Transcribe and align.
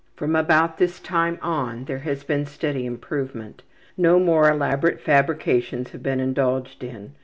From 0.15 0.35
about 0.35 0.79
this 0.79 0.99
time 0.99 1.37
on 1.43 1.85
there 1.85 1.99
has 1.99 2.23
been 2.23 2.47
steady 2.47 2.87
improvement. 2.87 3.61
No 3.95 4.17
more 4.17 4.49
elaborate 4.49 4.99
fabrications 4.99 5.91
have 5.91 6.01
been 6.01 6.19
indulged 6.19 6.83
in. 6.83 7.11